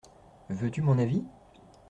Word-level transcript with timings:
Veux-tu 0.49 0.81
mon 0.81 0.97
avis?… 0.97 1.23